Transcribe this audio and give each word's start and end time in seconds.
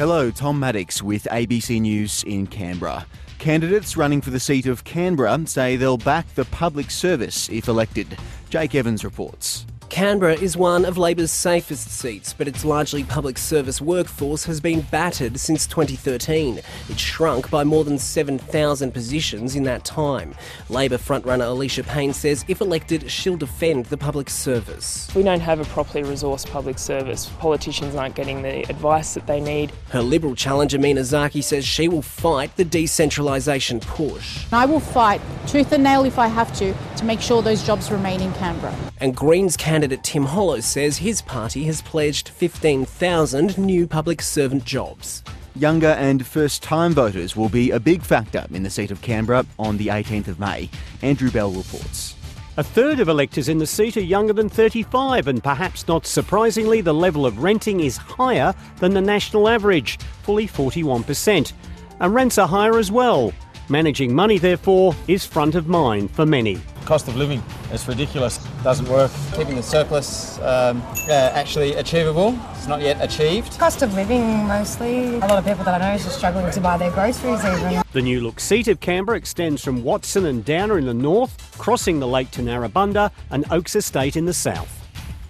Hello, 0.00 0.30
Tom 0.30 0.58
Maddox 0.58 1.02
with 1.02 1.24
ABC 1.24 1.78
News 1.78 2.24
in 2.24 2.46
Canberra. 2.46 3.04
Candidates 3.38 3.98
running 3.98 4.22
for 4.22 4.30
the 4.30 4.40
seat 4.40 4.64
of 4.64 4.82
Canberra 4.82 5.46
say 5.46 5.76
they'll 5.76 5.98
back 5.98 6.26
the 6.36 6.46
public 6.46 6.90
service 6.90 7.50
if 7.50 7.68
elected. 7.68 8.16
Jake 8.48 8.74
Evans 8.74 9.04
reports. 9.04 9.66
Canberra 9.90 10.34
is 10.34 10.56
one 10.56 10.84
of 10.84 10.96
Labor's 10.96 11.32
safest 11.32 11.90
seats, 11.90 12.32
but 12.32 12.46
its 12.46 12.64
largely 12.64 13.02
public 13.02 13.36
service 13.36 13.80
workforce 13.80 14.44
has 14.44 14.60
been 14.60 14.82
battered 14.82 15.38
since 15.40 15.66
2013. 15.66 16.60
It 16.88 16.98
shrunk 16.98 17.50
by 17.50 17.64
more 17.64 17.82
than 17.82 17.98
7,000 17.98 18.92
positions 18.92 19.56
in 19.56 19.64
that 19.64 19.84
time. 19.84 20.36
Labor 20.68 20.96
frontrunner 20.96 21.48
Alicia 21.48 21.82
Payne 21.82 22.12
says 22.12 22.44
if 22.46 22.60
elected, 22.60 23.10
she'll 23.10 23.36
defend 23.36 23.86
the 23.86 23.96
public 23.96 24.30
service. 24.30 25.10
We 25.14 25.24
don't 25.24 25.40
have 25.40 25.58
a 25.58 25.64
properly 25.64 26.04
resourced 26.04 26.48
public 26.48 26.78
service. 26.78 27.26
Politicians 27.40 27.96
aren't 27.96 28.14
getting 28.14 28.42
the 28.42 28.62
advice 28.70 29.14
that 29.14 29.26
they 29.26 29.40
need. 29.40 29.72
Her 29.88 30.02
Liberal 30.02 30.36
challenger 30.36 30.78
Mina 30.78 31.02
Zaki 31.02 31.42
says 31.42 31.66
she 31.66 31.88
will 31.88 32.02
fight 32.02 32.56
the 32.56 32.64
decentralisation 32.64 33.80
push. 33.80 34.46
I 34.52 34.66
will 34.66 34.80
fight 34.80 35.20
tooth 35.48 35.72
and 35.72 35.82
nail 35.82 36.04
if 36.04 36.16
I 36.16 36.28
have 36.28 36.56
to 36.58 36.72
to 36.96 37.04
make 37.04 37.20
sure 37.20 37.42
those 37.42 37.66
jobs 37.66 37.90
remain 37.90 38.20
in 38.20 38.32
Canberra. 38.34 38.74
And 38.98 39.16
Greens 39.16 39.56
candidate 39.80 40.04
Tim 40.04 40.26
Hollows 40.26 40.66
says 40.66 40.98
his 40.98 41.22
party 41.22 41.64
has 41.64 41.80
pledged 41.80 42.28
15,000 42.28 43.56
new 43.56 43.86
public 43.86 44.20
servant 44.20 44.66
jobs. 44.66 45.24
Younger 45.56 45.96
and 45.98 46.26
first 46.26 46.62
time 46.62 46.92
voters 46.92 47.34
will 47.34 47.48
be 47.48 47.70
a 47.70 47.80
big 47.80 48.02
factor 48.02 48.44
in 48.52 48.62
the 48.62 48.68
seat 48.68 48.90
of 48.90 49.00
Canberra 49.00 49.46
on 49.58 49.78
the 49.78 49.86
18th 49.86 50.28
of 50.28 50.38
May. 50.38 50.68
Andrew 51.00 51.30
Bell 51.30 51.50
reports. 51.50 52.14
A 52.58 52.62
third 52.62 53.00
of 53.00 53.08
electors 53.08 53.48
in 53.48 53.56
the 53.56 53.66
seat 53.66 53.96
are 53.96 54.02
younger 54.02 54.34
than 54.34 54.50
35, 54.50 55.28
and 55.28 55.42
perhaps 55.42 55.88
not 55.88 56.04
surprisingly, 56.04 56.82
the 56.82 56.92
level 56.92 57.24
of 57.24 57.42
renting 57.42 57.80
is 57.80 57.96
higher 57.96 58.54
than 58.80 58.92
the 58.92 59.00
national 59.00 59.48
average, 59.48 59.98
fully 60.24 60.46
41%. 60.46 61.54
And 62.00 62.14
rents 62.14 62.36
are 62.36 62.48
higher 62.48 62.78
as 62.78 62.92
well. 62.92 63.32
Managing 63.70 64.14
money, 64.14 64.36
therefore, 64.36 64.94
is 65.08 65.24
front 65.24 65.54
of 65.54 65.68
mind 65.68 66.10
for 66.10 66.26
many. 66.26 66.60
Cost 66.90 67.06
of 67.06 67.14
living 67.14 67.40
is 67.72 67.86
ridiculous. 67.86 68.38
Doesn't 68.64 68.88
work. 68.88 69.12
Keeping 69.36 69.54
the 69.54 69.62
surplus 69.62 70.40
um, 70.40 70.82
uh, 71.08 71.12
actually 71.12 71.74
achievable. 71.74 72.36
It's 72.56 72.66
not 72.66 72.80
yet 72.80 73.00
achieved. 73.00 73.56
Cost 73.60 73.82
of 73.82 73.94
living 73.94 74.48
mostly. 74.48 75.14
A 75.14 75.20
lot 75.20 75.38
of 75.38 75.44
people 75.44 75.62
that 75.62 75.80
I 75.80 75.86
know 75.86 75.94
are 75.94 75.98
just 75.98 76.18
struggling 76.18 76.50
to 76.50 76.60
buy 76.60 76.76
their 76.78 76.90
groceries 76.90 77.44
even. 77.44 77.84
The 77.92 78.02
new 78.02 78.20
look 78.20 78.40
seat 78.40 78.66
of 78.66 78.80
Canberra 78.80 79.18
extends 79.18 79.62
from 79.62 79.84
Watson 79.84 80.26
and 80.26 80.44
Downer 80.44 80.78
in 80.78 80.86
the 80.86 80.92
north, 80.92 81.56
crossing 81.58 82.00
the 82.00 82.08
lake 82.08 82.32
to 82.32 82.42
Narrabundah 82.42 83.12
and 83.30 83.44
Oaks 83.52 83.76
Estate 83.76 84.16
in 84.16 84.24
the 84.24 84.34
south. 84.34 84.76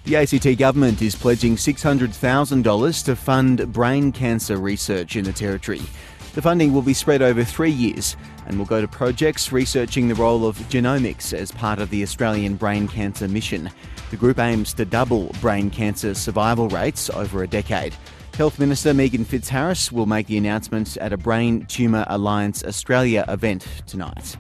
The 0.05 0.17
ACT 0.17 0.57
government 0.59 1.03
is 1.03 1.15
pledging 1.15 1.57
$600,000 1.57 3.05
to 3.05 3.17
fund 3.17 3.71
brain 3.71 4.13
cancer 4.13 4.57
research 4.57 5.15
in 5.15 5.27
the 5.27 5.33
Territory. 5.35 5.83
The 6.33 6.43
funding 6.43 6.73
will 6.73 6.83
be 6.83 6.95
spread 6.95 7.23
over 7.23 7.43
three 7.43 7.73
years 7.73 8.17
and 8.47 8.57
will 8.57 8.65
go 8.65 8.81
to 8.81 8.87
projects 8.87 9.51
researching 9.51 10.07
the 10.07 10.15
role 10.15 10.47
of 10.47 10.57
genomics 10.69 11.33
as 11.33 11.51
part 11.51 11.81
of 11.81 11.91
the 11.91 12.05
Australian 12.05 12.55
Brain 12.55 12.87
Cancer 12.87 13.27
Mission. 13.27 13.69
The 14.11 14.17
group 14.17 14.39
aims 14.39 14.73
to 14.75 14.85
double 14.85 15.35
brain 15.41 15.71
cancer 15.71 16.15
survival 16.15 16.69
rates 16.69 17.11
over 17.11 17.43
a 17.43 17.49
decade. 17.49 17.95
Health 18.37 18.61
Minister 18.61 18.95
Meegan 18.95 19.25
Fitzharris 19.25 19.91
will 19.91 20.07
make 20.07 20.29
the 20.29 20.39
announcement 20.39 20.97
at 20.99 21.13
a 21.13 21.17
Brain 21.17 21.67
Tumour 21.67 22.05
Alliance 22.09 22.65
Australia 22.65 23.25
event 23.29 23.67
tonight. 23.87 24.37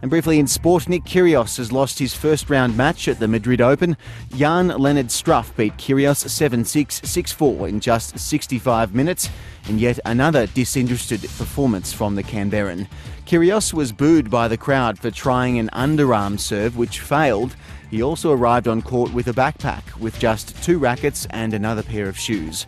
And 0.00 0.10
briefly 0.10 0.38
in 0.38 0.46
sport, 0.46 0.88
Nick 0.88 1.04
Kyrgios 1.04 1.56
has 1.56 1.72
lost 1.72 1.98
his 1.98 2.14
first 2.14 2.48
round 2.50 2.76
match 2.76 3.08
at 3.08 3.18
the 3.18 3.26
Madrid 3.26 3.60
Open. 3.60 3.96
Jan-Lennard 4.36 5.08
Struff 5.08 5.54
beat 5.56 5.76
Kyrgios 5.76 6.28
7 6.28 6.64
6 6.64 7.00
6 7.02 7.32
4 7.32 7.68
in 7.68 7.80
just 7.80 8.16
65 8.18 8.94
minutes, 8.94 9.28
in 9.68 9.78
yet 9.78 9.98
another 10.04 10.46
disinterested 10.46 11.22
performance 11.22 11.92
from 11.92 12.14
the 12.14 12.22
Canberran. 12.22 12.86
Kyrgios 13.26 13.74
was 13.74 13.90
booed 13.90 14.30
by 14.30 14.46
the 14.46 14.56
crowd 14.56 14.98
for 14.98 15.10
trying 15.10 15.58
an 15.58 15.68
underarm 15.72 16.38
serve, 16.38 16.76
which 16.76 17.00
failed. 17.00 17.56
He 17.90 18.02
also 18.02 18.32
arrived 18.32 18.68
on 18.68 18.82
court 18.82 19.12
with 19.12 19.26
a 19.26 19.32
backpack 19.32 19.98
with 19.98 20.18
just 20.18 20.62
two 20.62 20.78
rackets 20.78 21.26
and 21.30 21.52
another 21.52 21.82
pair 21.82 22.08
of 22.08 22.18
shoes. 22.18 22.66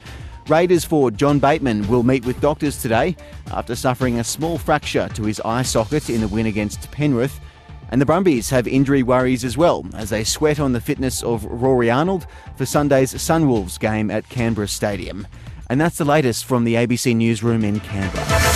Raiders 0.51 0.85
forward 0.85 1.17
John 1.17 1.39
Bateman 1.39 1.87
will 1.87 2.03
meet 2.03 2.27
with 2.27 2.41
doctors 2.41 2.83
today 2.83 3.17
after 3.53 3.77
suffering 3.77 4.19
a 4.19 4.25
small 4.25 4.59
fracture 4.59 5.09
to 5.15 5.23
his 5.23 5.41
eye 5.43 5.63
socket 5.63 6.11
in 6.11 6.21
the 6.21 6.27
win 6.27 6.47
against 6.47 6.91
Penrith. 6.91 7.39
And 7.91 8.01
the 8.01 8.07
Brumbies 8.07 8.51
have 8.51 8.67
injury 8.67 9.05
worries 9.05 9.45
as 9.45 9.57
well 9.57 9.87
as 9.95 10.11
they 10.11 10.25
sweat 10.25 10.59
on 10.59 10.73
the 10.73 10.81
fitness 10.81 11.23
of 11.23 11.45
Rory 11.45 11.89
Arnold 11.89 12.27
for 12.57 12.67
Sunday's 12.67 13.15
Sunwolves 13.15 13.79
game 13.79 14.11
at 14.11 14.29
Canberra 14.29 14.67
Stadium. 14.67 15.25
And 15.69 15.81
that's 15.81 15.99
the 15.99 16.05
latest 16.05 16.45
from 16.45 16.65
the 16.65 16.75
ABC 16.75 17.15
Newsroom 17.15 17.63
in 17.63 17.79
Canberra. 17.79 18.50